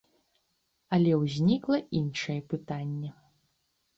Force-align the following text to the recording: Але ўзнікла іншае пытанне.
Але 0.97 1.11
ўзнікла 1.25 1.77
іншае 1.99 2.39
пытанне. 2.53 3.09